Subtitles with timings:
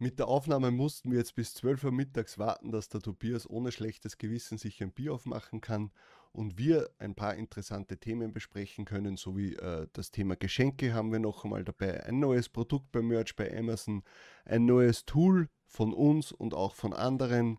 [0.00, 3.72] Mit der Aufnahme mussten wir jetzt bis 12 Uhr mittags warten, dass der Tobias ohne
[3.72, 5.90] schlechtes Gewissen sich ein Bier aufmachen kann
[6.30, 11.18] und wir ein paar interessante Themen besprechen können, sowie äh, das Thema Geschenke haben wir
[11.18, 14.04] noch einmal dabei, ein neues Produkt bei Merch bei Amazon,
[14.44, 17.58] ein neues Tool von uns und auch von anderen.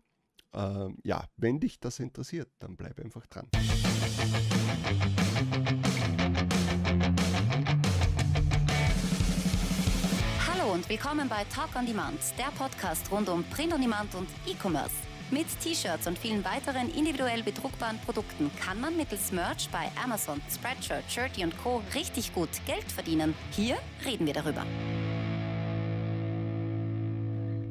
[0.54, 3.48] Äh, ja, wenn dich das interessiert, dann bleib einfach dran.
[3.54, 5.09] und
[10.90, 14.96] willkommen bei Talk on Demand, der Podcast rund um Print on Demand und E-Commerce.
[15.30, 21.04] Mit T-Shirts und vielen weiteren individuell bedruckbaren Produkten kann man mittels Merch bei Amazon, Spreadshirt,
[21.08, 21.80] Shirty und Co.
[21.94, 23.36] richtig gut Geld verdienen.
[23.52, 24.66] Hier reden wir darüber.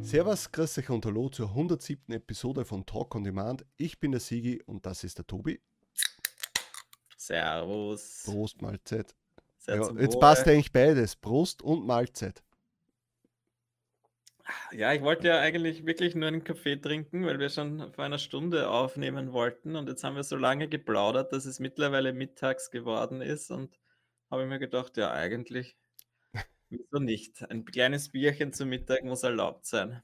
[0.01, 2.13] Servus, grüß euch und hallo zur 107.
[2.13, 3.65] Episode von Talk on Demand.
[3.75, 5.59] Ich bin der Sigi und das ist der Tobi.
[7.17, 8.21] Servus.
[8.23, 9.13] Prost, Mahlzeit.
[9.67, 12.41] Ja, jetzt passt eigentlich beides, Prost und Mahlzeit.
[14.71, 18.17] Ja, ich wollte ja eigentlich wirklich nur einen Kaffee trinken, weil wir schon vor einer
[18.17, 23.21] Stunde aufnehmen wollten und jetzt haben wir so lange geplaudert, dass es mittlerweile mittags geworden
[23.21, 23.77] ist und
[24.29, 25.77] habe mir gedacht, ja, eigentlich,
[26.69, 27.49] wieso nicht?
[27.49, 30.03] Ein kleines Bierchen zum Mittag muss erlaubt sein.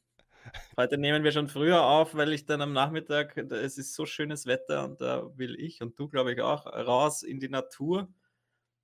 [0.77, 4.45] Heute nehmen wir schon früher auf, weil ich dann am Nachmittag, es ist so schönes
[4.45, 8.09] Wetter und da will ich und du, glaube ich, auch raus in die Natur.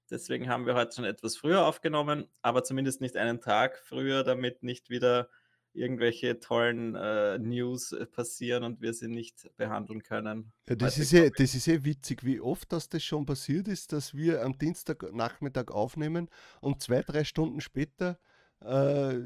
[0.09, 4.63] Deswegen haben wir heute schon etwas früher aufgenommen, aber zumindest nicht einen Tag früher, damit
[4.63, 5.29] nicht wieder
[5.73, 10.51] irgendwelche tollen äh, News äh, passieren und wir sie nicht behandeln können.
[10.67, 13.93] Ja, das, ist eh, das ist eh witzig, wie oft das, das schon passiert ist,
[13.93, 18.19] dass wir am Dienstagnachmittag aufnehmen und zwei, drei Stunden später
[18.63, 19.17] äh,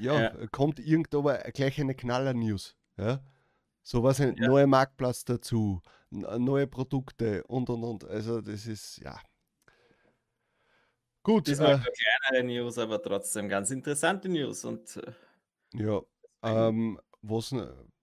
[0.00, 2.76] ja, ja, kommt irgendwo gleich eine Knaller-News.
[2.96, 3.20] Ja?
[3.82, 4.48] So was, ein ja.
[4.48, 8.04] neuer Marktplatz dazu, neue Produkte und und und.
[8.04, 9.20] Also das ist, ja.
[11.22, 11.48] Gut.
[11.48, 11.78] Das ist äh,
[12.28, 15.12] kleinere News, aber trotzdem ganz interessante News und äh,
[15.74, 16.00] ja,
[16.42, 17.54] ähm, was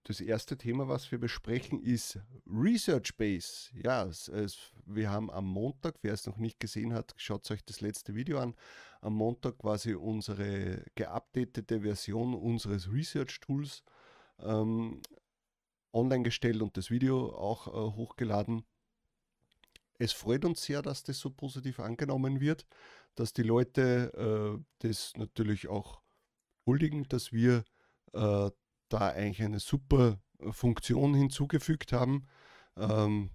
[0.03, 3.71] das erste Thema, was wir besprechen, ist Research Base.
[3.73, 7.65] Ja, es, es, wir haben am Montag, wer es noch nicht gesehen hat, schaut euch
[7.65, 8.53] das letzte Video an.
[9.01, 13.83] Am Montag quasi unsere geupdatete Version unseres Research Tools
[14.39, 15.01] ähm,
[15.91, 18.63] online gestellt und das Video auch äh, hochgeladen.
[19.97, 22.67] Es freut uns sehr, dass das so positiv angenommen wird,
[23.15, 26.01] dass die Leute äh, das natürlich auch
[26.65, 27.63] huldigen, dass wir
[28.13, 28.49] äh,
[28.89, 32.27] da eigentlich eine super äh, Funktion hinzugefügt haben.
[32.77, 33.31] Ähm,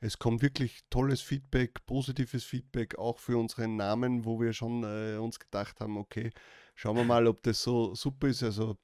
[0.00, 5.16] es kommt wirklich tolles Feedback, positives Feedback, auch für unseren Namen, wo wir schon äh,
[5.16, 6.30] uns gedacht haben, okay,
[6.74, 8.42] schauen wir mal, ob das so super ist.
[8.42, 8.76] Also,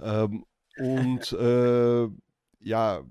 [0.00, 0.44] ähm,
[0.78, 2.08] und äh,
[2.60, 3.04] ja,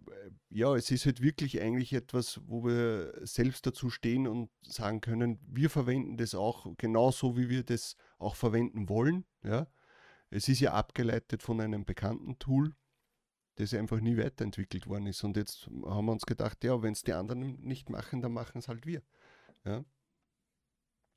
[0.50, 5.40] ja, es ist halt wirklich eigentlich etwas, wo wir selbst dazu stehen und sagen können,
[5.48, 9.26] wir verwenden das auch genauso, wie wir das auch verwenden wollen.
[9.44, 9.68] Ja?
[10.30, 12.76] Es ist ja abgeleitet von einem bekannten Tool,
[13.56, 15.24] das einfach nie weiterentwickelt worden ist.
[15.24, 18.60] Und jetzt haben wir uns gedacht, ja, wenn es die anderen nicht machen, dann machen
[18.60, 19.02] es halt wir.
[19.66, 19.84] Ja.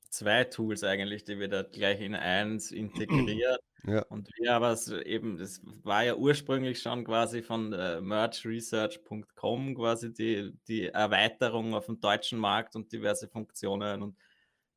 [0.09, 3.59] Zwei Tools eigentlich, die wir da gleich in eins integriert.
[3.83, 4.03] Ja.
[4.09, 4.77] Und wir aber
[5.07, 11.87] eben, das war ja ursprünglich schon quasi von äh, merchresearch.com quasi die, die Erweiterung auf
[11.87, 14.15] dem deutschen Markt und diverse Funktionen und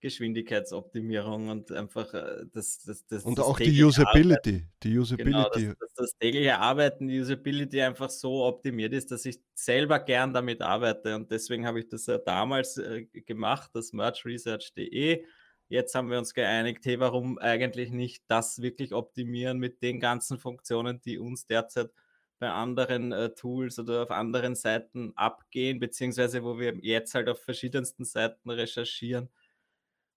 [0.04, 4.28] Geschwindigkeitsoptimierung und einfach äh, das, das, das Und das auch die Usability.
[4.28, 5.30] Arbeiten, die Usability.
[5.32, 9.98] Genau, dass, dass, das tägliche Arbeiten, die Usability einfach so optimiert ist, dass ich selber
[10.00, 11.16] gern damit arbeite.
[11.16, 15.24] Und deswegen habe ich das ja damals äh, gemacht, das merchresearch.de.
[15.68, 20.38] Jetzt haben wir uns geeinigt, hey, warum eigentlich nicht das wirklich optimieren mit den ganzen
[20.38, 21.88] Funktionen, die uns derzeit
[22.38, 27.40] bei anderen äh, Tools oder auf anderen Seiten abgehen, beziehungsweise wo wir jetzt halt auf
[27.40, 29.30] verschiedensten Seiten recherchieren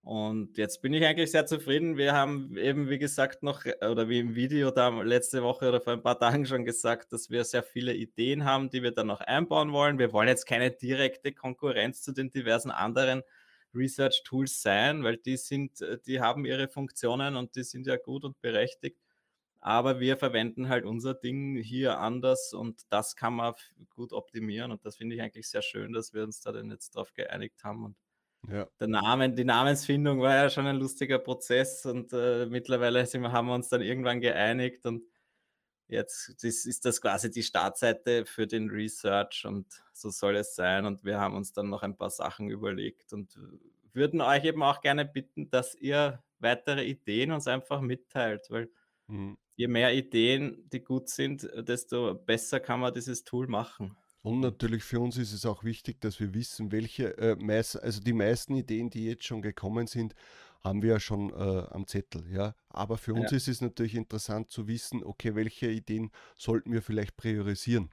[0.04, 1.98] und jetzt bin ich eigentlich sehr zufrieden.
[1.98, 5.82] Wir haben eben, wie gesagt, noch, äh, oder wie im Video da letzte Woche oder
[5.82, 9.08] vor ein paar Tagen schon gesagt, dass wir sehr viele Ideen haben, die wir dann
[9.08, 10.00] noch einbauen wollen.
[10.00, 13.22] Wir wollen jetzt keine direkte Konkurrenz zu den diversen anderen
[13.74, 17.98] Research Tools sein, weil die sind, äh, die haben ihre Funktionen und die sind ja
[17.98, 18.98] gut und berechtigt.
[19.60, 23.56] Aber wir verwenden halt unser Ding hier anders und das kann man
[23.90, 24.72] gut optimieren.
[24.72, 27.64] Und das finde ich eigentlich sehr schön, dass wir uns da dann jetzt drauf geeinigt
[27.64, 27.84] haben.
[27.86, 27.96] Und
[28.50, 28.68] ja.
[28.80, 33.48] Der Name, die Namensfindung war ja schon ein lustiger Prozess und äh, mittlerweile wir, haben
[33.48, 35.04] wir uns dann irgendwann geeinigt und
[35.88, 40.86] jetzt ist, ist das quasi die Startseite für den Research und so soll es sein.
[40.86, 43.38] Und wir haben uns dann noch ein paar Sachen überlegt und
[43.94, 48.70] würden euch eben auch gerne bitten, dass ihr weitere Ideen uns einfach mitteilt, weil
[49.08, 49.38] mhm.
[49.56, 53.98] je mehr Ideen, die gut sind, desto besser kann man dieses Tool machen.
[54.28, 58.02] Und natürlich für uns ist es auch wichtig, dass wir wissen, welche, äh, meist, also
[58.02, 60.16] die meisten Ideen, die jetzt schon gekommen sind,
[60.62, 62.30] haben wir ja schon äh, am Zettel.
[62.30, 62.54] Ja?
[62.68, 63.38] Aber für uns Ja.
[63.38, 67.90] ist es natürlich interessant zu wissen, okay, welche Ideen sollten wir vielleicht priorisieren?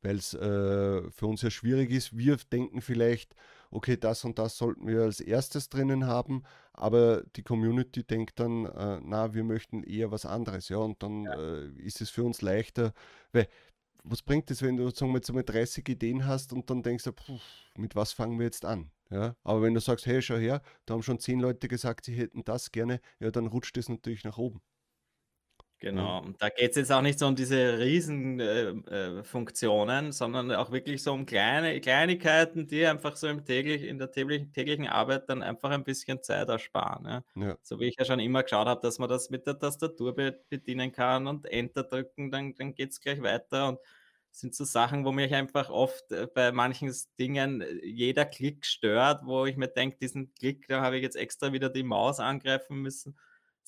[0.00, 2.16] Weil es äh, für uns ja schwierig ist.
[2.16, 3.34] Wir denken vielleicht,
[3.72, 8.66] okay, das und das sollten wir als erstes drinnen haben, aber die Community denkt dann,
[8.66, 10.68] äh, na, wir möchten eher was anderes.
[10.68, 12.92] Ja, und dann äh, ist es für uns leichter,
[13.32, 13.48] weil
[14.04, 17.04] was bringt es, wenn du sagen wir jetzt einmal 30 Ideen hast und dann denkst
[17.04, 17.38] du, puh,
[17.76, 18.90] mit was fangen wir jetzt an?
[19.10, 22.14] Ja, aber wenn du sagst, hey, schau her, da haben schon zehn Leute gesagt, sie
[22.14, 24.60] hätten das gerne, ja, dann rutscht es natürlich nach oben.
[25.80, 29.22] Genau, und da geht es jetzt auch nicht so um diese riesen äh, äh,
[30.12, 34.52] sondern auch wirklich so um kleine Kleinigkeiten, die einfach so im täglich, in der täglichen,
[34.52, 37.04] täglichen Arbeit dann einfach ein bisschen Zeit ersparen.
[37.06, 37.24] Ja.
[37.34, 40.16] Ja, So wie ich ja schon immer geschaut habe, dass man das mit der Tastatur
[40.16, 43.68] be bedienen kann und Enter drücken, dann, dann geht es gleich weiter.
[43.68, 43.78] Und
[44.30, 49.22] sind so Sachen, wo mich einfach oft äh, bei manchen Dingen äh, jeder Klick stört,
[49.24, 52.78] wo ich mir denke, diesen Klick, da habe ich jetzt extra wieder die Maus angreifen
[52.82, 53.16] müssen.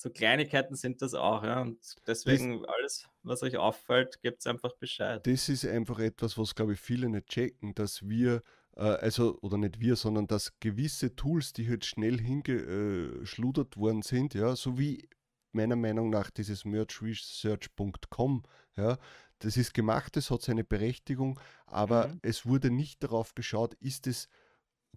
[0.01, 1.61] So Kleinigkeiten sind das auch, ja.
[1.61, 5.27] Und deswegen alles, was euch auffällt, gebt einfach Bescheid.
[5.27, 8.43] das ist einfach etwas, was, glaube ich, viele nicht checken, dass wir,
[8.77, 14.33] äh, also, oder nicht wir, sondern dass gewisse Tools, die halt schnell hingeschludert worden sind,
[14.33, 15.07] ja, so wie
[15.53, 18.43] meiner Meinung nach dieses merchresearch.com,
[18.77, 18.97] ja,
[19.41, 22.21] das ist gemacht, das hat seine Berechtigung, aber Mhm.
[22.23, 24.29] es wurde nicht darauf geschaut, ist es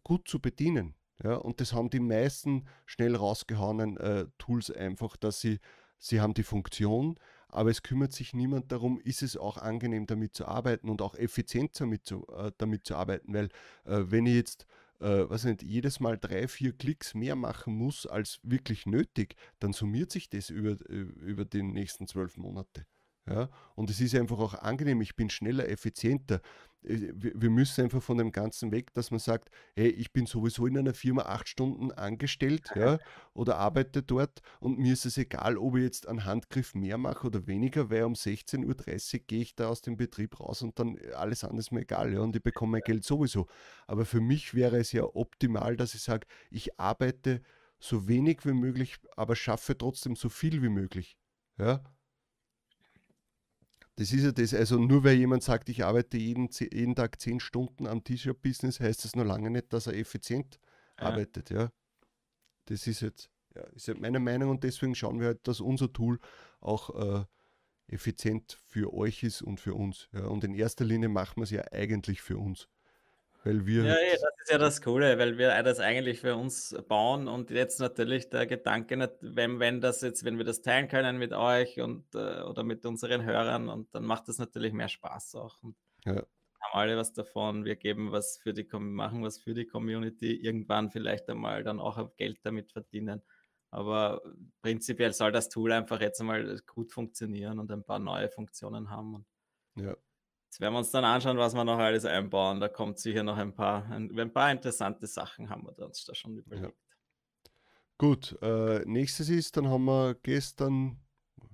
[0.04, 0.96] gut zu bedienen.
[1.22, 5.60] Ja, und das haben die meisten schnell rausgehauenen äh, Tools einfach, dass sie,
[6.00, 10.34] sie haben die Funktion, aber es kümmert sich niemand darum, ist es auch angenehm damit
[10.36, 13.46] zu arbeiten und auch effizient damit zu, äh, damit zu arbeiten, weil
[13.86, 14.66] äh, wenn ich jetzt
[15.00, 19.74] äh, was nicht, jedes Mal drei, vier Klicks mehr machen muss als wirklich nötig, dann
[19.74, 22.86] summiert sich das über, äh, über die nächsten zwölf Monate.
[23.26, 26.42] Ja, und es ist einfach auch angenehm, ich bin schneller, effizienter.
[26.84, 30.68] Äh, Wir müssen einfach von dem Ganzen weg, dass man sagt, hey, ich bin sowieso
[30.68, 33.00] in einer Firma acht Stunden angestellt ja,
[33.34, 37.28] oder arbeite dort und mir ist es egal, ob ich jetzt einen Handgriff mehr mache
[37.28, 40.98] oder weniger, weil um 16.30 Uhr gehe ich da aus dem Betrieb raus und dann
[40.98, 43.48] äh, alles andere ist mir egal ja, und ich bekomme mein Geld sowieso.
[43.88, 47.42] Aber für mich wäre es ja optimal, dass ich sage, ich arbeite
[47.80, 51.18] so wenig wie möglich, aber schaffe trotzdem so viel wie möglich.
[51.58, 51.84] Ja,
[53.96, 57.40] das ist ja das, also nur weil jemand sagt, ich arbeite jeden, jeden Tag zehn
[57.40, 60.60] Stunden am T-Shirt-Business, heißt das noch lange nicht, dass er effizient
[61.00, 61.06] Ja.
[61.08, 61.72] arbeitet, ja.
[62.66, 65.92] Das ist jetzt, ja, ist halt meine Meinung und deswegen schauen wir halt, dass unser
[65.92, 66.20] Tool
[66.60, 66.90] auch
[67.22, 67.26] äh,
[67.88, 70.10] effizient für euch ist und für uns.
[70.14, 70.26] Ja.
[70.28, 72.68] Und in erster Linie machen wir es ja eigentlich für uns.
[73.44, 76.76] Weil wir Ja, ja, das ist ja das Coole, weil wir das eigentlich für uns
[76.88, 81.18] bauen und jetzt natürlich der Gedanke, wenn, wenn das jetzt, wenn wir das teilen können
[81.18, 85.36] mit euch und äh, oder mit unseren Hörern und dann macht das natürlich mehr Spaß
[85.36, 85.62] auch.
[85.64, 85.76] Und
[86.06, 86.24] Ja.
[86.62, 87.66] haben alle was davon.
[87.66, 92.16] Wir geben was für die, machen was für die Community, irgendwann vielleicht einmal dann auch
[92.18, 93.24] Geld damit verdienen.
[93.72, 94.22] Aber
[94.62, 99.26] prinzipiell soll das Tool einfach jetzt einmal gut funktionieren und ein paar neue Funktionen haben.
[99.76, 99.96] Ja.
[100.54, 102.60] Jetzt werden wir uns dann anschauen, was wir noch alles einbauen.
[102.60, 106.14] Da kommt sicher noch ein paar, ein, ein paar interessante Sachen haben wir uns da
[106.14, 106.78] schon überlegt.
[107.98, 111.02] Gut, äh, nächstes ist, dann haben wir gestern,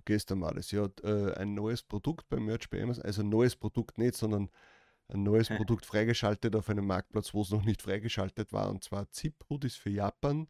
[0.04, 3.56] gestern war das ja, äh, ein neues Produkt bei Merch bei Amazon, also ein neues
[3.56, 4.50] Produkt nicht, sondern
[5.08, 9.10] ein neues Produkt freigeschaltet auf einem Marktplatz, wo es noch nicht freigeschaltet war, und zwar
[9.12, 10.50] Zip-Hoodies für Japan.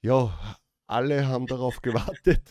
[0.00, 0.38] Ja,
[0.86, 2.42] alle haben darauf gewartet,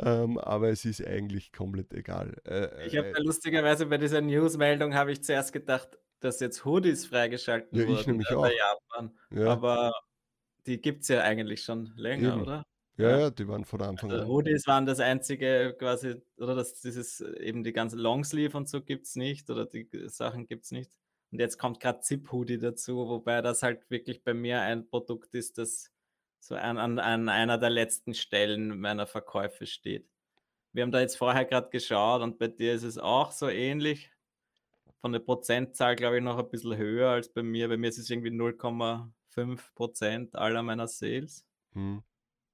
[0.00, 2.36] ähm, aber es ist eigentlich komplett egal.
[2.46, 7.06] Äh, Ich habe äh, lustigerweise bei dieser Newsmeldung habe ich zuerst gedacht, dass jetzt Hoodies
[7.06, 8.42] freigeschalten Ja, ich wurden nämlich äh, auch.
[8.42, 9.18] bei Japan.
[9.30, 9.92] ja, Aber
[10.66, 12.42] die gibt es ja eigentlich schon länger, Eben.
[12.42, 12.64] oder?
[12.96, 13.30] ja, ja.
[13.30, 14.28] die waren von Anfang Also an.
[14.28, 18.82] Hoodies waren das einzige quasi, oder das, dieses äh, eben die ganze Longsleeve und so
[18.82, 20.92] gibt es nicht, oder die Sachen gibt es nicht.
[21.32, 25.58] Und jetzt kommt gerade Zip-Hoodie dazu, wobei das halt wirklich bei mir ein Produkt ist,
[25.58, 25.89] das
[26.40, 30.08] so an, an, an einer der letzten Stellen meiner Verkäufe steht.
[30.72, 34.10] Wir haben da jetzt vorher gerade geschaut und bei dir ist es auch so ähnlich.
[35.00, 37.68] Von der Prozentzahl, glaube ich, noch ein bisschen höher als bei mir.
[37.68, 41.46] Bei mir ist es irgendwie 0,5 Prozent aller meiner Sales.
[41.72, 42.02] Hm.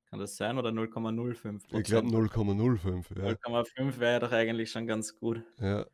[0.08, 0.56] Kann das sein?
[0.56, 3.18] Oder 0,05 Ich glaube 0,05.
[3.18, 5.42] Ja, 0,5 wäre doch eigentlich schon ganz gut.
[5.60, 5.86] ja.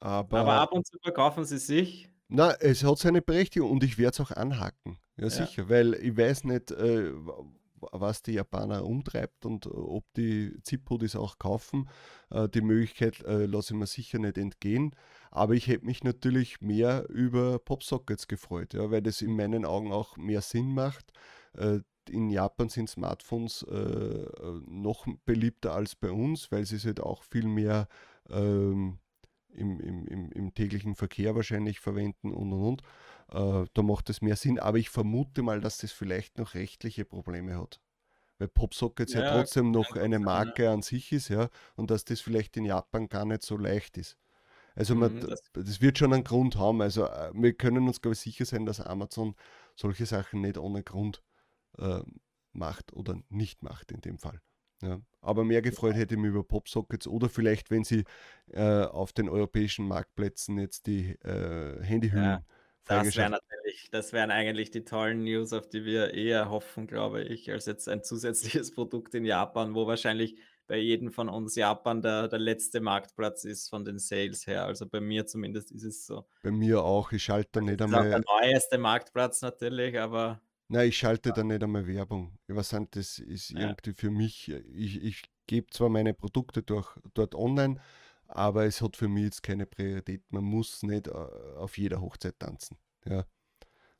[0.00, 2.11] Aber, Aber ab und zu verkaufen sie sich.
[2.28, 4.98] Na, es hat seine Berechtigung und ich werde es auch anhaken.
[5.16, 5.30] Ja, Ja.
[5.30, 7.44] sicher, weil ich weiß nicht, äh, wa-
[7.90, 11.88] was die Japaner umtreibt und äh, ob die Zip-Hoodies auch kaufen.
[12.30, 14.94] Äh, die Möglichkeit äh, lasse ich mir sicher nicht entgehen.
[15.30, 19.92] Aber ich hätte mich natürlich mehr über Popsockets gefreut, ja, weil das in meinen Augen
[19.92, 21.12] auch mehr Sinn macht.
[21.54, 26.84] Äh, in Japan sind Smartphones äh, äh, noch beliebter als bei uns, weil sie es
[26.86, 27.88] halt auch viel mehr
[28.30, 28.98] ähm,
[29.54, 32.82] im, im, im, täglichen Verkehr wahrscheinlich verwenden und und und.
[33.28, 37.04] Äh, da macht es mehr Sinn, aber ich vermute mal, dass das vielleicht noch rechtliche
[37.04, 37.80] Probleme hat.
[38.38, 42.20] Weil PopSockets ja, ja trotzdem noch eine Marke an sich ist, ja, und dass das
[42.20, 44.18] vielleicht in Japan gar nicht so leicht ist.
[44.74, 46.80] Also man, mhm, das, das, wird schon einen Grund haben.
[46.80, 49.34] Also äh, wir können uns, glaube ich, sicher sein, dass Amazon
[49.76, 51.22] solche Sachen nicht ohne Grund
[51.78, 52.00] äh,
[52.52, 54.40] macht oder nicht macht in dem Fall.
[54.82, 55.00] Ja.
[55.20, 58.04] Aber mehr gefreut hätte ich mich über Popsockets oder vielleicht, wenn sie
[58.50, 62.44] äh, auf den europäischen Marktplätzen jetzt die äh, Handyhüllen ja,
[62.84, 67.22] das wäre natürlich, das wären eigentlich die tollen News, auf die wir eher hoffen, glaube
[67.22, 70.36] ich, als jetzt ein zusätzliches Produkt in Japan, wo wahrscheinlich
[70.66, 74.64] bei jedem von uns Japan der, der letzte Marktplatz ist von den Sales her.
[74.64, 76.26] Also bei mir zumindest ist es so.
[76.42, 77.12] Bei mir auch.
[77.12, 78.10] Ich schalte da nicht einmal.
[78.10, 81.34] Das ist auch der neueste Marktplatz natürlich, aber Nein, ich schalte ja.
[81.34, 82.38] da nicht einmal Werbung.
[82.48, 83.60] Sind das ist ja.
[83.60, 87.80] irgendwie für mich, ich, ich gebe zwar meine Produkte durch, dort online,
[88.26, 90.22] aber es hat für mich jetzt keine Priorität.
[90.30, 92.78] Man muss nicht äh, auf jeder Hochzeit tanzen.
[93.04, 93.24] Ja.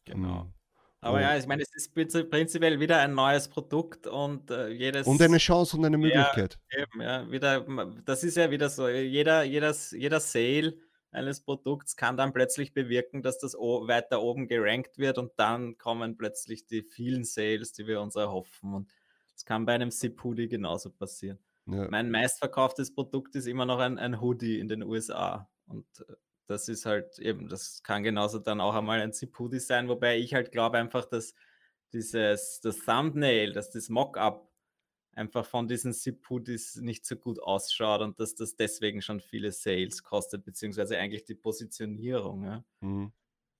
[0.04, 0.40] Genau.
[0.42, 0.54] Um,
[1.00, 5.07] aber ja, ich meine, es ist prinzipiell wieder ein neues Produkt und äh, jedes.
[5.07, 6.61] Und eine Chance und eine Möglichkeit.
[6.71, 7.66] Ja, eben, ja, wieder,
[8.04, 8.88] das ist ja wieder so.
[8.88, 10.75] Jeder, jeder, jeder Sale
[11.12, 16.16] eines Produkts kann dann plötzlich bewirken, dass das weiter oben gerankt wird und dann kommen
[16.16, 18.75] plötzlich die vielen Sales, die wir uns erhoffen.
[18.75, 18.90] Und
[19.35, 21.38] das kann bei einem Zip-Hoodie genauso passieren.
[21.66, 21.88] Ja.
[21.90, 25.49] Mein meistverkauftes Produkt ist immer noch ein, ein Hoodie in den USA.
[25.66, 26.14] Und äh,
[26.47, 30.35] das ist halt eben, das kann genauso dann auch einmal ein Zip-Hoodie sein, wobei ich
[30.35, 31.35] halt glaube einfach, dass
[31.92, 34.51] dieses, das Thumbnail, dass das Mockup
[35.14, 40.02] einfach von diesen Zip-Hoodies nicht so gut ausschaut und dass das deswegen schon viele Sales
[40.02, 42.45] kostet, beziehungsweise eigentlich die Positionierung.
[42.45, 42.64] Ja?
[42.81, 43.12] Mhm.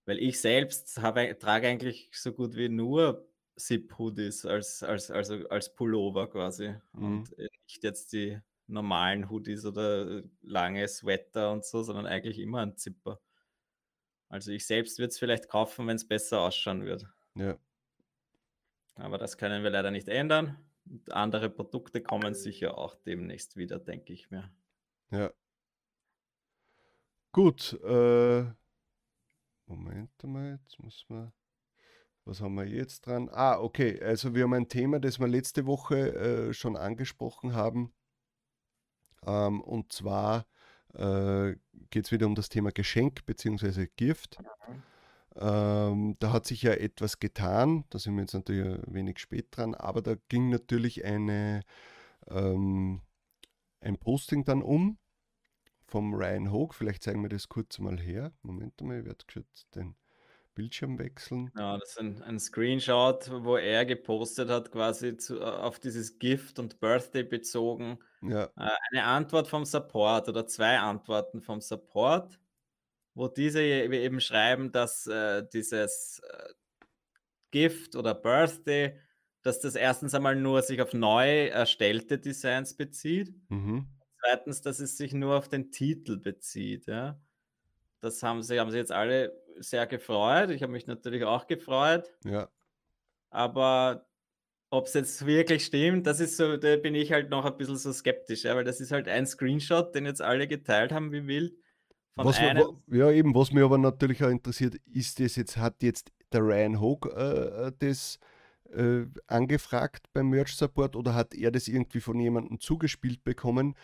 [0.04, 5.75] Weil ich selbst habe, trage eigentlich so gut wie nur Zip-Hoodies als, als, also als
[5.75, 7.04] Pullover quasi mhm.
[7.04, 12.76] und nicht jetzt die normalen Hoodies oder lange Sweater und so, sondern eigentlich immer ein
[12.76, 13.21] Zipper.
[14.28, 17.12] Also ich selbst würde es vielleicht kaufen, wenn es besser ausschauen würde.
[17.35, 17.59] Ja.
[18.94, 20.56] Aber das können wir leider nicht ändern.
[20.84, 24.50] Und andere Produkte kommen sicher auch demnächst wieder, denke ich mir.
[25.10, 25.30] Ja.
[27.32, 27.78] Gut.
[27.82, 28.44] Äh,
[29.66, 31.32] Moment mal, jetzt muss man.
[32.24, 33.28] Was haben wir jetzt dran?
[33.32, 34.00] Ah, okay.
[34.02, 37.92] Also wir haben ein Thema, das wir letzte Woche äh, schon angesprochen haben.
[39.24, 40.46] Ähm, und zwar
[40.94, 41.56] äh,
[41.90, 43.88] geht es wieder um das Thema Geschenk bzw.
[43.96, 44.38] Gift.
[44.40, 44.82] Mhm.
[45.36, 49.46] Ähm, da hat sich ja etwas getan, da sind wir jetzt natürlich ein wenig spät
[49.50, 51.62] dran, aber da ging natürlich eine,
[52.28, 53.00] ähm,
[53.80, 54.98] ein Posting dann um
[55.86, 56.74] vom Ryan Hogue.
[56.74, 58.32] Vielleicht zeigen wir das kurz mal her.
[58.42, 59.94] Moment mal, ich werde kurz den
[60.54, 61.50] Bildschirm wechseln.
[61.56, 66.18] Ja, das ist ein, ein Screenshot, wo er gepostet hat, quasi zu, äh, auf dieses
[66.18, 67.98] Gift und Birthday bezogen.
[68.22, 68.44] Ja.
[68.56, 72.38] Äh, eine Antwort vom Support oder zwei Antworten vom Support
[73.14, 76.52] wo diese eben schreiben, dass äh, dieses äh,
[77.50, 78.99] Gift oder Birthday,
[79.42, 83.35] dass das erstens einmal nur sich auf neu erstellte Designs bezieht.
[83.49, 83.88] Mhm.
[84.21, 86.87] Zweitens, dass es sich nur auf den Titel bezieht.
[86.87, 87.21] Ja.
[88.00, 90.50] Das haben sie, haben sie jetzt alle sehr gefreut.
[90.50, 92.11] Ich habe mich natürlich auch gefreut.
[92.25, 92.49] Ja.
[93.31, 94.07] Aber
[94.71, 97.76] ob es jetzt wirklich stimmt, das ist so, da bin ich halt noch ein bisschen
[97.76, 101.26] so skeptisch, ja, weil das ist halt ein Screenshot, den jetzt alle geteilt haben wie
[101.26, 101.54] wild.
[102.14, 106.12] Was, einem, ja, eben, was mich aber natürlich auch interessiert, ist das jetzt, hat jetzt
[106.33, 108.19] der Ryan Hogue äh, äh, das
[108.75, 113.75] äh, angefragt beim Merch Support oder hat er das irgendwie von jemandem zugespielt bekommen?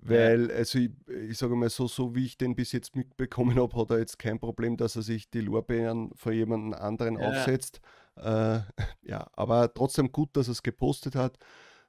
[0.00, 0.56] Weil, ja.
[0.56, 0.90] also ich,
[1.28, 4.18] ich sage mal so, so wie ich den bis jetzt mitbekommen habe, hat er jetzt
[4.18, 7.28] kein Problem, dass er sich die Lorbeeren von jemandem anderen ja.
[7.28, 7.80] aufsetzt.
[8.16, 8.60] Äh,
[9.02, 11.38] ja, aber trotzdem gut, dass er es gepostet hat.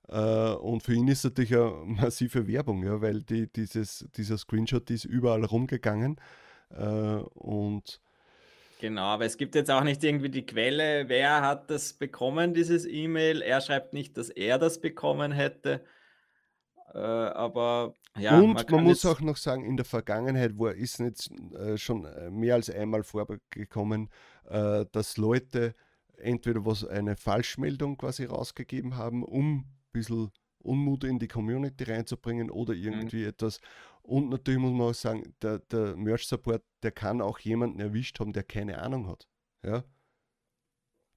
[0.09, 4.89] Äh, und für ihn ist natürlich eine massive Werbung, ja, weil die, dieses, dieser Screenshot
[4.89, 6.19] ist überall rumgegangen.
[6.71, 8.01] Äh, und
[8.81, 12.85] Genau, aber es gibt jetzt auch nicht irgendwie die Quelle, wer hat das bekommen, dieses
[12.85, 13.41] E-Mail.
[13.41, 15.83] Er schreibt nicht, dass er das bekommen hätte.
[16.93, 18.39] Äh, aber ja.
[18.39, 22.07] Und man, man muss auch noch sagen, in der Vergangenheit war, ist jetzt äh, schon
[22.31, 24.09] mehr als einmal vorgekommen,
[24.49, 25.75] äh, dass Leute
[26.17, 32.73] entweder was eine Falschmeldung quasi rausgegeben haben, um bisschen Unmut in die Community reinzubringen oder
[32.73, 32.83] mhm.
[32.83, 33.29] irgendwie mhm.
[33.29, 33.59] etwas.
[34.01, 38.33] Und natürlich muss man auch sagen, der, der Merch-Support, der kann auch jemanden erwischt haben,
[38.33, 39.27] der keine Ahnung hat.
[39.63, 39.83] Ja?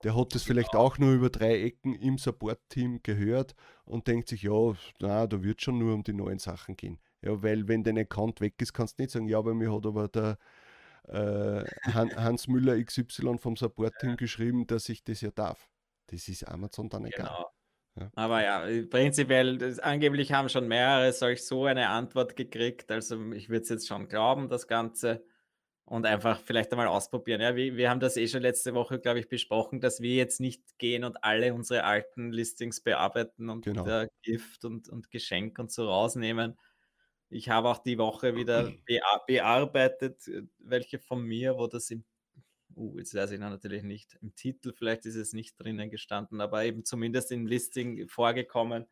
[0.02, 4.42] Der hat das vielleicht auch nur über drei Ecken im Support-Team gehört und denkt sich,
[4.42, 6.98] ja, na, da wird schon nur um die neuen Sachen gehen.
[7.22, 9.86] Ja, weil wenn dein Account weg ist, kannst du nicht sagen, ja, bei mir hat
[9.86, 10.38] aber der
[11.04, 15.70] äh, Hans Müller XY vom Support-Team geschrieben, dass ich das ja darf.
[16.08, 17.28] Das ist Amazon dann egal.
[17.28, 17.50] Genau.
[17.96, 18.10] Ja.
[18.14, 22.90] Aber ja, prinzipiell, das, angeblich haben schon mehrere solch so eine Antwort gekriegt.
[22.90, 25.24] Also ich würde es jetzt schon glauben, das Ganze.
[25.86, 27.40] und einfach vielleicht einmal ausprobieren.
[27.42, 30.40] Ja, wir, wir haben das eh schon letzte Woche, glaube ich, besprochen, dass wir jetzt
[30.40, 33.84] nicht gehen und alle unsere alten Listings bearbeiten und Genau.
[33.84, 36.58] wieder Gift und, und Geschenk und so rausnehmen.
[37.30, 42.04] Ich habe auch die Woche wieder bea bearbeitet, äh, welche von mir, wo das im,
[42.82, 46.40] uh, jetzt weiß ich noch natürlich nicht, im Titel vielleicht ist es nicht drinnen gestanden,
[46.40, 48.86] aber eben zumindest im Listing vorgekommen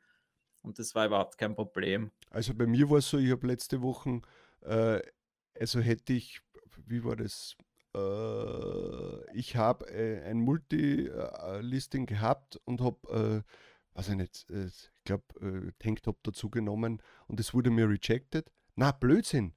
[0.63, 2.11] und das war überhaupt kein Problem.
[2.31, 4.21] Also bei mir war es so, ich habe letzte Woche,
[4.63, 5.01] äh,
[5.59, 6.41] also hätte ich,
[6.87, 7.57] wie war das?
[7.95, 14.91] Äh, ich habe äh, ein Multi-Listing gehabt und habe, äh, weiß ich nicht, äh, ich
[15.05, 18.51] glaube, äh, Tanktop dazu genommen und es wurde mir rejected.
[18.77, 19.55] Na, Blödsinn,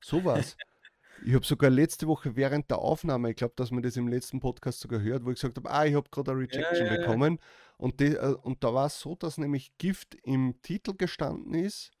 [0.00, 0.56] sowas.
[1.24, 4.40] ich habe sogar letzte Woche während der Aufnahme, ich glaube, dass man das im letzten
[4.40, 7.00] Podcast sogar hört, wo ich gesagt habe, ah, ich habe gerade eine Rejection ja, ja.
[7.00, 7.38] bekommen.
[7.76, 11.92] Und, die, äh, und da war es so, dass nämlich Gift im Titel gestanden ist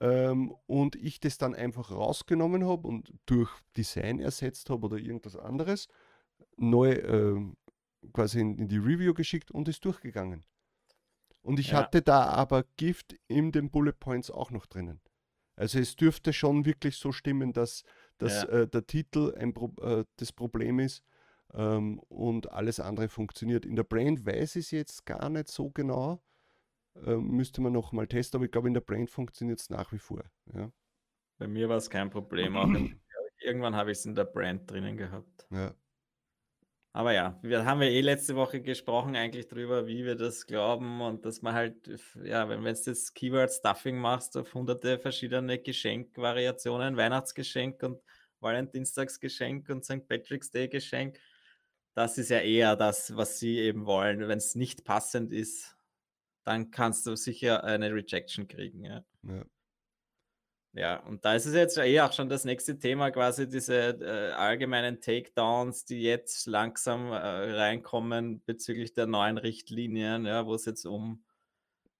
[0.00, 5.36] ähm, und ich das dann einfach rausgenommen habe und durch Design ersetzt habe oder irgendwas
[5.36, 5.88] anderes,
[6.56, 7.56] neu ähm,
[8.12, 10.44] quasi in, in die Review geschickt und ist durchgegangen.
[11.42, 15.00] Und ich hatte da aber Gift in den Bullet Points auch noch drinnen.
[15.60, 17.84] Also es dürfte schon wirklich so stimmen, dass,
[18.16, 18.48] dass Ja.
[18.48, 21.04] äh, der Titel ein Pro äh, das Problem ist
[21.52, 23.66] ähm, und alles andere funktioniert.
[23.66, 26.22] In der Brand weiß ich es jetzt gar nicht so genau.
[27.04, 29.92] Ähm, müsste man noch mal testen, aber ich glaube, in der Brand funktioniert es nach
[29.92, 30.24] wie vor.
[30.54, 30.72] Ja,
[31.38, 32.56] Bei mir war es kein Problem.
[32.56, 32.98] Auch im,
[33.40, 35.46] irgendwann habe ich es in der Brand drinnen gehabt.
[35.50, 35.74] ja.
[36.92, 41.00] Aber ja, wir haben ja eh letzte Woche gesprochen eigentlich drüber, wie wir das glauben
[41.00, 41.88] und dass man halt,
[42.24, 48.02] ja, wenn wenn du das Keyword Stuffing machst auf hunderte verschiedene Geschenkvariationen, Weihnachtsgeschenk und
[48.40, 50.08] Valentinstagsgeschenk und St.
[50.08, 51.20] Patrick's Day Geschenk,
[51.94, 54.26] das ist ja eher das, was sie eben wollen.
[54.26, 55.76] Wenn es nicht passend ist,
[56.44, 59.04] dann kannst du sicher eine Rejection kriegen, ja.
[59.22, 59.44] ja.
[60.72, 64.32] Ja, und da ist es jetzt eh auch schon das nächste Thema, quasi diese äh,
[64.32, 70.86] allgemeinen Takedowns, die jetzt langsam äh, reinkommen bezüglich der neuen Richtlinien, ja, wo es jetzt
[70.86, 71.24] um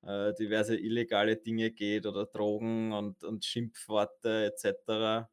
[0.02, 5.28] äh, diverse illegale Dinge geht oder Drogen und, und Schimpfworte etc.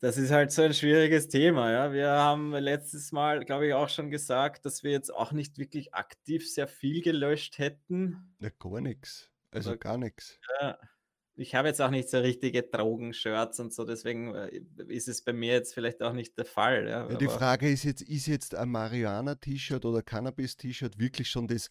[0.00, 1.92] Das ist halt so ein schwieriges Thema, ja.
[1.92, 5.94] Wir haben letztes Mal, glaube ich, auch schon gesagt, dass wir jetzt auch nicht wirklich
[5.94, 8.34] aktiv sehr viel gelöscht hätten.
[8.40, 9.30] ja gar nichts.
[9.52, 10.40] Also Oder- gar nichts.
[10.60, 10.76] Ja,
[11.36, 15.32] ich habe jetzt auch nicht so richtige Drogenshirts und so, deswegen äh, ist es bei
[15.32, 16.88] mir jetzt vielleicht auch nicht der Fall.
[16.88, 21.70] Ja, Ja, die Frage ist jetzt, ist jetzt ein Marihuana-T-Shirt oder Cannabis-T-Shirt wirklich schon das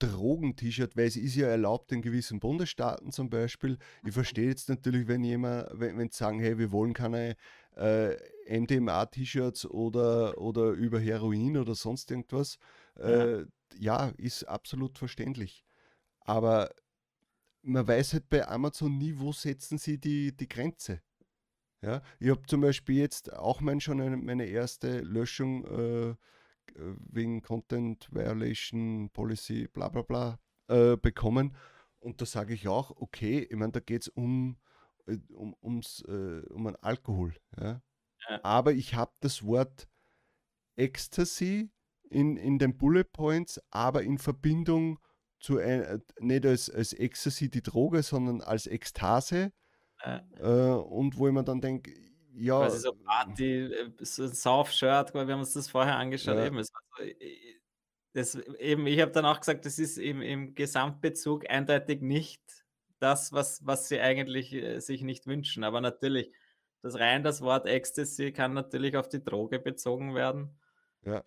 [0.00, 3.78] Drogen-T-Shirt, weil es ist ja erlaubt in gewissen Bundesstaaten zum Beispiel.
[4.04, 7.36] Ich verstehe jetzt natürlich, wenn jemand, wenn, wenn sie sagen, hey, wir wollen keine
[7.76, 8.16] äh,
[8.48, 12.58] MDMA-T-Shirts oder, oder über Heroin oder sonst irgendwas.
[12.96, 13.44] Äh,
[13.78, 15.64] ja, ist absolut verständlich.
[16.20, 16.70] Aber
[17.62, 21.02] man weiß halt bei Amazon nie, wo setzen sie die, die Grenze.
[21.82, 26.16] Ja, ich habe zum Beispiel jetzt auch mein, schon eine, meine erste Löschung äh, äh,
[26.74, 31.56] wegen Content Violation Policy, bla bla bla, äh, bekommen.
[31.98, 34.58] Und da sage ich auch, okay, ich meine, da geht es um,
[35.06, 37.34] äh, um, ums, äh, um einen Alkohol.
[37.58, 37.82] Ja?
[38.28, 38.44] Ja.
[38.44, 39.88] Aber ich habe das Wort
[40.76, 41.70] Ecstasy
[42.10, 44.98] in, in den Bullet Points, aber in Verbindung
[45.40, 49.52] zu ein, äh, nicht als, als Ecstasy die Droge, sondern als Ekstase.
[50.02, 51.92] äh, Äh, und wo ich mir dann denke,
[52.34, 56.36] ja, quasi so Party, äh, so ein Sauf-Shirt, weil wir haben uns das vorher angeschaut.
[56.36, 56.46] Ja.
[56.46, 57.60] Eben, es war so, äh,
[58.12, 62.42] das, eben, ich habe dann auch gesagt, das ist im, im Gesamtbezug eindeutig nicht
[62.98, 65.64] das, was, was sie eigentlich äh, sich nicht wünschen.
[65.64, 66.32] Aber natürlich,
[66.82, 70.58] das rein das Wort Ecstasy kann natürlich auf die Droge bezogen werden.
[71.04, 71.24] ja,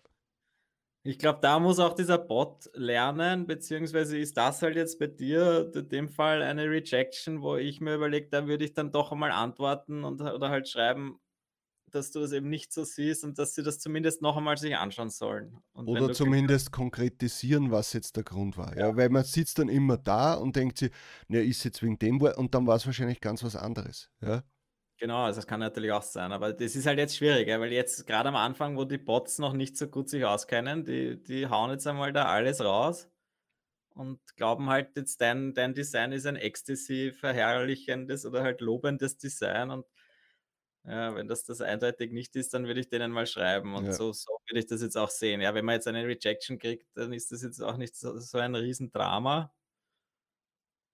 [1.06, 5.70] Ich glaube, da muss auch dieser Bot lernen, beziehungsweise ist das halt jetzt bei dir
[5.74, 9.30] in dem Fall eine Rejection, wo ich mir überlege, da würde ich dann doch einmal
[9.30, 11.20] antworten und, oder halt schreiben,
[11.90, 14.74] dass du es eben nicht so siehst und dass sie das zumindest noch einmal sich
[14.76, 15.58] anschauen sollen.
[15.74, 18.74] Und oder zumindest konkretisieren, was jetzt der Grund war.
[18.74, 18.96] Ja.
[18.96, 20.90] weil man sitzt dann immer da und denkt sich,
[21.28, 24.10] na, ist jetzt wegen dem Wort und dann war es wahrscheinlich ganz was anderes.
[24.22, 24.42] Ja,
[24.98, 28.06] Genau, also das kann natürlich auch sein, aber das ist halt jetzt schwierig, weil jetzt
[28.06, 31.70] gerade am Anfang, wo die Bots noch nicht so gut sich auskennen, die, die hauen
[31.72, 33.10] jetzt einmal da alles raus
[33.94, 39.70] und glauben halt jetzt, dein, dein Design ist ein Ecstasy verherrlichendes oder halt lobendes Design
[39.70, 39.86] und
[40.84, 43.94] ja, wenn das das eindeutig nicht ist, dann würde ich denen mal schreiben und Ja.
[43.94, 45.40] so, so würde ich das jetzt auch sehen.
[45.40, 48.38] Ja, wenn man jetzt eine Rejection kriegt, dann ist das jetzt auch nicht so, so
[48.38, 49.54] ein Riesendrama.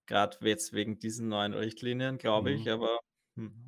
[0.06, 2.70] Gerade jetzt wegen diesen neuen Richtlinien, glaube ich, Mhm.
[2.70, 3.09] aber hm,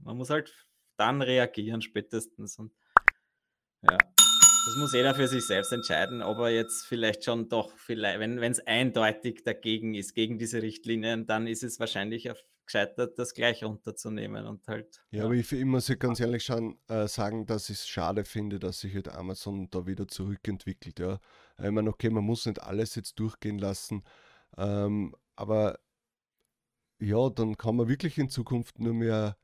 [0.02, 2.72] man muss halt dann reagieren spätestens und
[3.82, 3.98] ja.
[4.64, 8.38] Das muss jeder für sich selbst entscheiden, ob er jetzt vielleicht schon doch, vielleicht, wenn
[8.40, 12.28] es eindeutig dagegen ist, gegen diese Richtlinien, dann ist es wahrscheinlich
[12.64, 15.02] gescheitert, das gleich runterzunehmen und halt.
[15.10, 15.24] Ja, ja.
[15.24, 18.60] aber ich, ich muss ja ganz ehrlich schon äh, sagen, dass ich es schade finde,
[18.60, 21.00] dass sich halt Amazon da wieder zurückentwickelt.
[21.00, 21.18] Ja.
[21.58, 24.04] Ich meine, okay, man muss nicht alles jetzt durchgehen lassen,
[24.56, 25.80] ähm, aber
[27.00, 29.36] ja, dann kann man wirklich in Zukunft nur mehr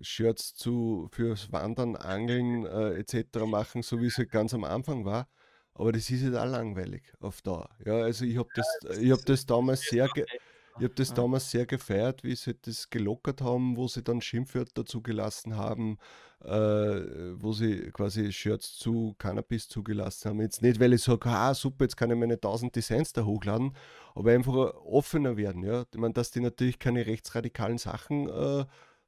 [0.00, 3.46] Shirts zu fürs Wandern, Angeln äh, etc.
[3.46, 5.28] machen, so wie es halt ganz am Anfang war.
[5.74, 7.70] Aber das ist halt auch langweilig auf Dauer.
[7.84, 11.66] Ja, also ich habe das, ich hab das damals sehr, ich habe das damals sehr
[11.66, 15.98] gefeiert, wie sie das gelockert haben, wo sie dann Schimpfwörter zugelassen haben,
[16.44, 20.40] äh, wo sie quasi Shirts zu Cannabis zugelassen haben.
[20.40, 23.74] Jetzt nicht, weil ich sage, ah super, jetzt kann ich meine 1000 Designs da hochladen,
[24.14, 24.54] aber einfach
[24.84, 25.62] offener werden.
[25.62, 25.84] Ja?
[25.90, 28.64] Ich meine, dass die natürlich keine rechtsradikalen Sachen äh,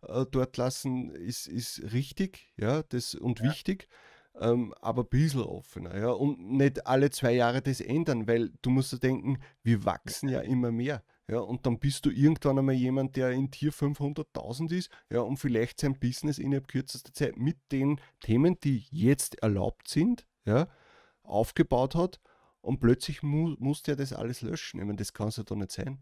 [0.09, 3.47] äh, dort lassen, ist, ist richtig ja, das, und ja.
[3.47, 3.89] wichtig.
[4.41, 8.71] Ähm, aber ein bisschen offener, ja, und nicht alle zwei Jahre das ändern, weil du
[8.71, 11.05] musst ja denken, wir wachsen ja immer mehr.
[11.29, 15.39] Ja, und dann bist du irgendwann einmal jemand, der in Tier 500.000 ist, ja, und
[15.39, 20.67] vielleicht sein Business innerhalb kürzester Zeit mit den Themen, die jetzt erlaubt sind, ja,
[21.23, 22.21] aufgebaut hat
[22.61, 24.81] und plötzlich mu musste er das alles löschen.
[24.81, 25.99] Ich meine, das kann es ja doch nicht sein.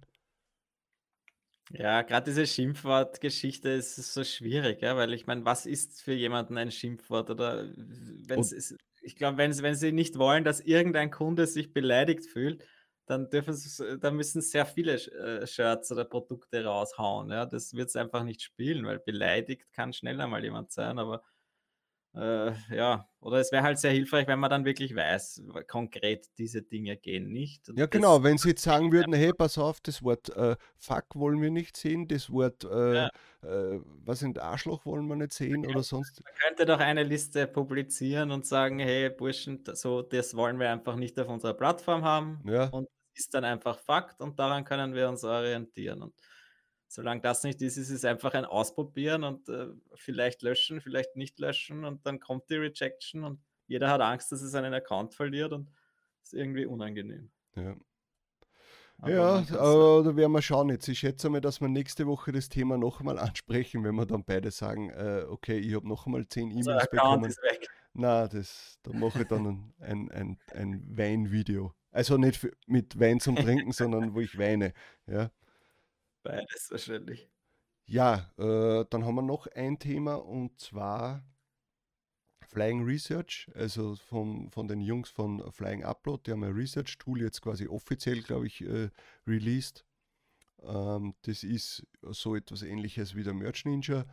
[1.74, 6.58] Ja, gerade diese Schimpfwortgeschichte ist so schwierig, ja, weil ich meine, was ist für jemanden
[6.58, 7.30] ein Schimpfwort?
[7.30, 12.26] Oder wenn es, ich glaube, wenn, wenn sie nicht wollen, dass irgendein Kunde sich beleidigt
[12.26, 12.62] fühlt,
[13.06, 17.30] dann dürfen sie, dann müssen sehr viele äh, Shirts oder Produkte raushauen.
[17.30, 21.22] Ja, das wird es einfach nicht spielen, weil beleidigt kann schneller mal jemand sein, aber
[22.14, 26.60] äh, ja, oder es wäre halt sehr hilfreich, wenn man dann wirklich weiß, konkret diese
[26.60, 27.68] Dinge gehen nicht.
[27.70, 31.14] Und ja, genau, wenn sie jetzt sagen würden, hey, pass auf, das Wort äh, Fuck
[31.14, 33.10] wollen wir nicht sehen, das Wort, äh, ja.
[33.42, 36.22] äh, was sind Arschloch wollen wir nicht sehen oder sonst.
[36.22, 40.96] Man könnte doch eine Liste publizieren und sagen, hey, Burschen, so, das wollen wir einfach
[40.96, 42.42] nicht auf unserer Plattform haben.
[42.44, 42.66] Ja.
[42.68, 46.02] Und das ist dann einfach Fakt und daran können wir uns orientieren.
[46.02, 46.14] Und
[46.92, 51.38] solange das nicht ist, ist es einfach ein Ausprobieren und äh, vielleicht löschen, vielleicht nicht
[51.38, 55.52] löschen und dann kommt die Rejection und jeder hat Angst, dass er seinen Account verliert
[55.52, 55.70] und
[56.22, 57.30] ist irgendwie unangenehm.
[57.56, 57.76] Ja.
[58.98, 60.86] Aber ja, aber da werden wir schauen jetzt.
[60.86, 64.22] Ich schätze mal, dass wir nächste Woche das Thema noch einmal ansprechen, wenn wir dann
[64.24, 67.24] beide sagen, äh, okay, ich habe noch einmal zehn E-Mails bekommen.
[67.24, 67.68] Ist weg.
[67.94, 71.74] Na, das, da mache ich dann ein, ein, ein Weinvideo.
[71.90, 74.74] Also nicht mit Wein zum Trinken, sondern wo ich weine.
[75.06, 75.30] Ja.
[76.22, 77.28] Beides wahrscheinlich.
[77.86, 81.24] Ja, äh, dann haben wir noch ein Thema und zwar
[82.48, 87.40] Flying Research, also von, von den Jungs von Flying Upload, die haben ein Research-Tool jetzt
[87.40, 88.90] quasi offiziell, glaube ich, äh,
[89.26, 89.84] released.
[90.62, 94.04] Ähm, das ist so etwas ähnliches wie der Merch Ninja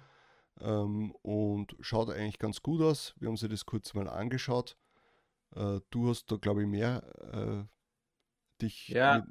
[0.61, 3.13] ähm, und schaut eigentlich ganz gut aus.
[3.19, 4.77] Wir haben sie das kurz mal angeschaut.
[5.55, 9.25] Äh, du hast da, glaube ich, mehr äh, dich ja.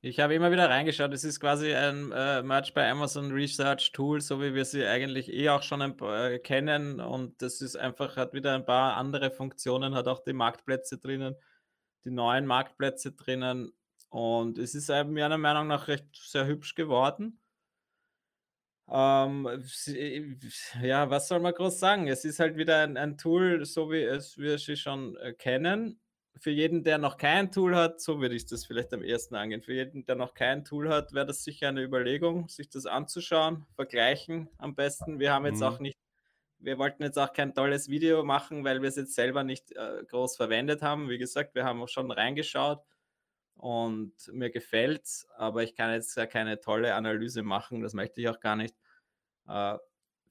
[0.00, 1.12] Ich habe immer wieder reingeschaut.
[1.12, 5.32] Es ist quasi ein äh, Merch bei Amazon Research Tool, so wie wir sie eigentlich
[5.32, 7.00] eh auch schon äh, kennen.
[7.00, 11.34] Und das ist einfach, hat wieder ein paar andere Funktionen, hat auch die Marktplätze drinnen,
[12.04, 13.72] die neuen Marktplätze drinnen.
[14.08, 17.40] Und es ist meiner Meinung nach recht sehr hübsch geworden.
[18.88, 19.64] Ähm,
[20.80, 22.06] ja, was soll man groß sagen?
[22.06, 26.00] Es ist halt wieder ein, ein Tool, so wie es wir sie schon äh, kennen
[26.36, 29.62] für jeden, der noch kein Tool hat, so würde ich das vielleicht am ersten angehen.
[29.62, 33.66] Für jeden, der noch kein Tool hat, wäre das sicher eine Überlegung, sich das anzuschauen,
[33.74, 35.18] vergleichen am besten.
[35.18, 35.66] Wir haben jetzt mhm.
[35.66, 35.98] auch nicht,
[36.58, 40.04] wir wollten jetzt auch kein tolles Video machen, weil wir es jetzt selber nicht äh,
[40.06, 41.08] groß verwendet haben.
[41.08, 42.82] Wie gesagt, wir haben auch schon reingeschaut
[43.54, 48.20] und mir gefällt es, aber ich kann jetzt ja keine tolle Analyse machen, das möchte
[48.20, 48.76] ich auch gar nicht.
[49.48, 49.78] Äh,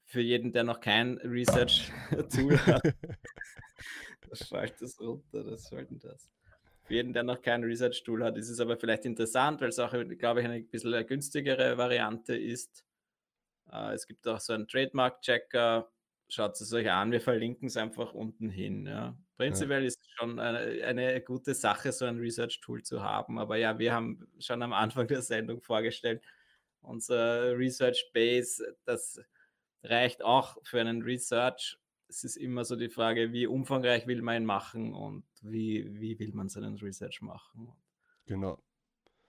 [0.08, 2.82] für jeden, der noch kein Research-Tool hat,
[4.48, 6.30] schalt das runter, das sollten das.
[6.84, 9.92] Für jeden, der noch kein Research-Tool hat, ist es aber vielleicht interessant, weil es auch,
[10.18, 12.84] glaube ich, eine bisschen eine günstigere Variante ist.
[13.70, 15.90] Äh, es gibt auch so einen Trademark-Checker.
[16.30, 18.86] Schaut es euch an, wir verlinken es einfach unten hin.
[18.86, 19.16] Ja.
[19.36, 19.86] Prinzipiell ja.
[19.86, 23.38] ist es schon eine, eine, gute Sache, so ein Research-Tool zu haben.
[23.38, 26.22] Aber ja, wir haben schon am Anfang der Sendung vorgestellt,
[26.80, 29.20] unser Research Base, das
[29.82, 34.42] reicht auch für einen Research es ist immer so die Frage, wie umfangreich will man
[34.42, 37.72] ihn machen und wie, wie will man seinen Research machen.
[38.26, 38.62] Genau.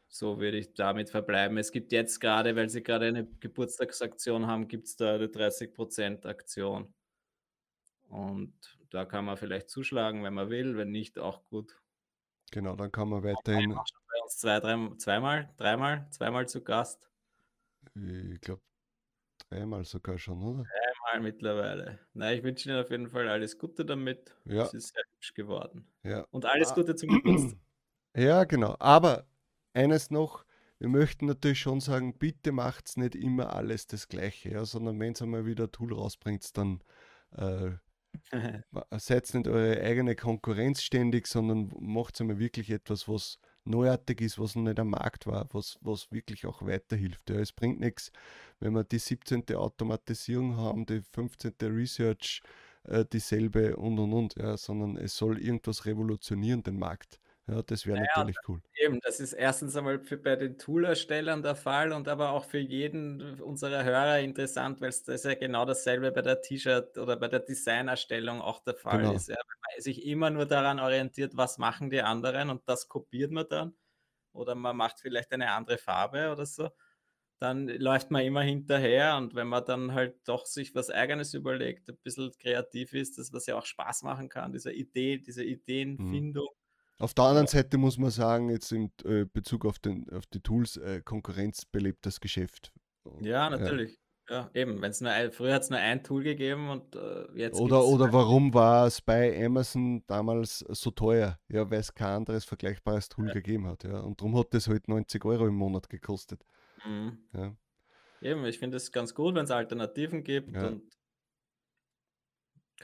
[0.08, 1.58] So würde ich damit verbleiben.
[1.58, 6.26] Es gibt jetzt gerade, weil sie gerade eine Geburtstagsaktion haben, gibt es da eine 30%
[6.26, 6.94] Aktion.
[8.08, 8.54] Und
[8.90, 11.80] da kann man vielleicht zuschlagen, wenn man will, wenn nicht, auch gut.
[12.52, 13.76] Genau, dann kann man weiterhin.
[13.76, 17.08] Bei uns zwei, drei, zweimal, dreimal, zweimal zu Gast.
[17.94, 18.64] Ich glaube,
[19.50, 20.66] dreimal sogar schon, oder?
[21.04, 22.00] Dreimal mittlerweile.
[22.14, 24.36] Na, ich wünsche Ihnen auf jeden Fall alles Gute damit.
[24.46, 24.64] Ja.
[24.64, 25.88] Es ist sehr hübsch geworden.
[26.04, 26.26] Ja.
[26.32, 26.76] Und alles Ah.
[26.76, 27.58] Gute zum Geburtstag.
[28.16, 28.76] Ja, genau.
[28.80, 29.28] Aber
[29.74, 30.44] eines noch,
[30.80, 35.14] wir möchten natürlich schon sagen, bitte macht's nicht immer alles das Gleiche, ja, sondern wenn
[35.14, 36.84] ihr mal wieder ein Tool rausbringt, dann
[37.34, 37.70] äh,
[38.98, 43.38] seid nicht eure eigene Konkurrenz ständig, sondern macht einmal wirklich etwas, was
[43.70, 47.30] neuartig ist, was noch nicht am Markt war, was, was wirklich auch weiterhilft.
[47.30, 47.38] Ja.
[47.38, 48.12] Es bringt nichts,
[48.60, 49.44] wenn wir die 17.
[49.56, 51.54] Automatisierung haben, die 15.
[51.62, 52.42] Research,
[52.84, 57.20] äh, dieselbe und und und, ja, sondern es soll irgendwas revolutionieren, den Markt.
[57.50, 58.62] Ja, das wäre Naja, natürlich cool.
[58.76, 62.60] Eben, das ist erstens einmal für bei den Toolerstellern der Fall und aber auch für
[62.60, 67.28] jeden unserer Hörer interessant, weil es das ja genau dasselbe bei der T-Shirt oder bei
[67.28, 69.12] der Designerstellung auch der Fall Genau.
[69.12, 69.28] ist.
[69.30, 73.32] Ja, wenn man sich immer nur daran orientiert, was machen die anderen und das kopiert
[73.32, 73.76] man dann
[74.34, 76.70] oder man macht vielleicht eine andere Farbe oder so,
[77.40, 81.90] dann läuft man immer hinterher und wenn man dann halt doch sich was Eigenes überlegt,
[81.90, 86.48] ein bisschen kreativ ist, das was ja auch Spaß machen kann, diese Idee, diese Ideenfindung.
[87.00, 90.42] Auf der anderen Seite muss man sagen, jetzt in äh, Bezug auf, den, auf die
[90.42, 92.74] Tools, äh, Konkurrenz belebt das Geschäft.
[93.22, 93.98] Ja, natürlich.
[94.30, 94.80] Ja, eben.
[94.82, 98.14] Wenn's nur ein, früher hat es nur ein Tool gegeben und äh, jetzt Oder, oder
[98.14, 101.40] warum war es bei Amazon damals so teuer?
[101.48, 103.34] Ja, weil es kein anderes vergleichbares Tool Ja.
[103.34, 103.86] gegeben hat.
[103.86, 104.02] Ja.
[104.02, 106.46] Und darum hat es halt 90 Euro im Monat gekostet.
[106.86, 107.18] Mhm.
[107.34, 107.56] Ja.
[108.22, 110.68] Eben, ich finde es ganz gut, wenn es Alternativen gibt Ja.
[110.68, 110.84] und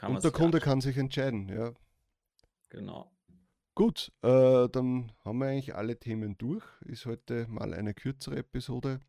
[0.02, 1.48] Und der Kunde kann sich entscheiden.
[1.48, 1.72] Ja.
[2.70, 3.12] Genau.
[3.76, 6.64] Gut, äh, dann haben wir eigentlich alle Themen durch.
[6.86, 9.00] Ist heute mal eine kürzere Episode.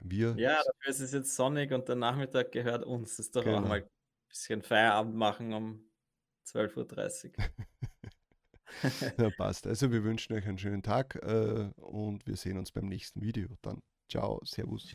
[0.00, 3.16] Wir Ja, dafür ist es jetzt sonnig und der Nachmittag gehört uns.
[3.18, 3.58] Das ist doch Genau.
[3.58, 3.88] auch mal ein
[4.30, 5.90] bisschen Feierabend machen um
[6.46, 7.44] 12.30 Uhr.
[9.18, 9.66] Ja, passt.
[9.66, 13.48] Also wir wünschen euch einen schönen Tag äh, und wir sehen uns beim nächsten Video.
[13.60, 14.94] Dann ciao, servus.